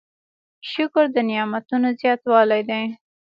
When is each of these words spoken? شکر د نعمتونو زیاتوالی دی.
شکر 0.71 1.05
د 1.15 1.17
نعمتونو 1.29 1.87
زیاتوالی 2.01 2.61
دی. 2.69 2.83